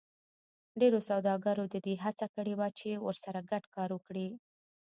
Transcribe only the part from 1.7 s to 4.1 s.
د دې هڅه کړې وه چې ورسره ګډ کار